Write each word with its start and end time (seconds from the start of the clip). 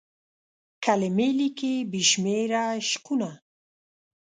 کلمې 0.85 1.29
لیکي 1.39 1.73
بې 1.91 2.01
شمیر 2.09 2.49
عشقونه 2.75 3.29